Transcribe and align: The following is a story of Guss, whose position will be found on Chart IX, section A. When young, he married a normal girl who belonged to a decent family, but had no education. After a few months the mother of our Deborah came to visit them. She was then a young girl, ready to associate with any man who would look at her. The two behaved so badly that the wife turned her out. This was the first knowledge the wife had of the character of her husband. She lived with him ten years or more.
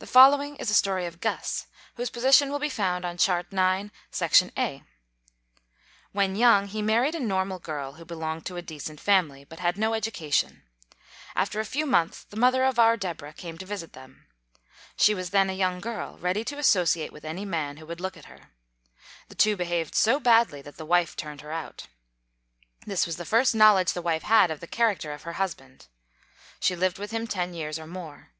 The 0.00 0.08
following 0.08 0.56
is 0.56 0.70
a 0.70 0.74
story 0.74 1.06
of 1.06 1.20
Guss, 1.20 1.68
whose 1.94 2.10
position 2.10 2.50
will 2.50 2.58
be 2.58 2.68
found 2.68 3.04
on 3.04 3.16
Chart 3.16 3.46
IX, 3.52 3.90
section 4.10 4.50
A. 4.58 4.82
When 6.10 6.34
young, 6.34 6.66
he 6.66 6.82
married 6.82 7.14
a 7.14 7.20
normal 7.20 7.60
girl 7.60 7.92
who 7.92 8.04
belonged 8.04 8.44
to 8.46 8.56
a 8.56 8.60
decent 8.60 8.98
family, 8.98 9.44
but 9.44 9.60
had 9.60 9.78
no 9.78 9.94
education. 9.94 10.64
After 11.36 11.60
a 11.60 11.64
few 11.64 11.86
months 11.86 12.24
the 12.24 12.36
mother 12.36 12.64
of 12.64 12.76
our 12.80 12.96
Deborah 12.96 13.32
came 13.32 13.56
to 13.58 13.64
visit 13.64 13.92
them. 13.92 14.26
She 14.96 15.14
was 15.14 15.30
then 15.30 15.48
a 15.48 15.52
young 15.52 15.78
girl, 15.78 16.18
ready 16.18 16.42
to 16.46 16.58
associate 16.58 17.12
with 17.12 17.24
any 17.24 17.44
man 17.44 17.76
who 17.76 17.86
would 17.86 18.00
look 18.00 18.16
at 18.16 18.24
her. 18.24 18.50
The 19.28 19.36
two 19.36 19.56
behaved 19.56 19.94
so 19.94 20.18
badly 20.18 20.60
that 20.62 20.76
the 20.76 20.84
wife 20.84 21.14
turned 21.14 21.42
her 21.42 21.52
out. 21.52 21.86
This 22.84 23.06
was 23.06 23.16
the 23.16 23.24
first 23.24 23.54
knowledge 23.54 23.92
the 23.92 24.02
wife 24.02 24.24
had 24.24 24.50
of 24.50 24.58
the 24.58 24.66
character 24.66 25.12
of 25.12 25.22
her 25.22 25.34
husband. 25.34 25.86
She 26.58 26.74
lived 26.74 26.98
with 26.98 27.12
him 27.12 27.28
ten 27.28 27.54
years 27.54 27.78
or 27.78 27.86
more. 27.86 28.30